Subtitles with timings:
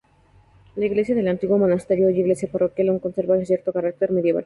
[0.77, 4.39] La iglesia del antiguo monasterio, hoy iglesia parroquial, aún conserva cierto carácter medieval.